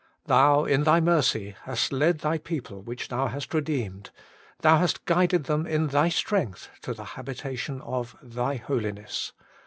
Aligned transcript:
Thou 0.25 0.65
in 0.65 0.83
Thy 0.83 0.99
mercy 0.99 1.55
hast 1.65 1.93
led 1.93 2.21
Thy 2.21 2.39
people 2.39 2.81
which 2.81 3.09
Thou 3.09 3.27
hast 3.27 3.53
redeemed: 3.53 4.09
Thou 4.61 4.79
hast 4.79 5.05
guided 5.05 5.43
them 5.43 5.67
in 5.67 5.89
Thy 5.89 6.09
strength 6.09 6.71
to 6.81 6.95
the 6.95 7.05
habitation 7.13 7.79
of 7.81 8.15
Thy 8.19 8.55
holiness. 8.55 9.31